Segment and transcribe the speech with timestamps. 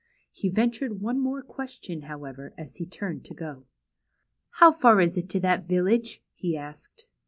[0.31, 3.61] He ventured one more question; liowever; as he turned to
[4.53, 7.05] How far is it to that village?'' he asked.